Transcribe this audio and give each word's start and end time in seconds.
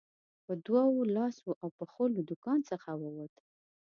په 0.45 0.53
دوو 0.65 1.01
لاسو 1.15 1.49
او 1.61 1.67
پښو 1.77 2.03
له 2.15 2.21
دوکان 2.29 2.59
څخه 2.71 2.89
ووت. 3.01 3.33